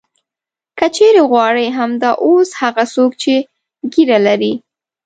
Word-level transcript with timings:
که 0.77 0.87
چېرې 0.95 1.21
غواړې 1.31 1.65
همدا 1.77 2.11
اوس 2.25 2.49
هغه 2.61 2.83
څوک 2.93 3.11
چې 3.21 3.33
ږیره 3.91 4.19
لري. 4.27 4.53